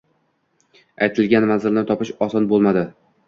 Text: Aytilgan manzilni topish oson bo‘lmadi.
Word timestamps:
Aytilgan 1.07 1.45
manzilni 1.51 1.85
topish 1.91 2.13
oson 2.29 2.51
bo‘lmadi. 2.55 2.87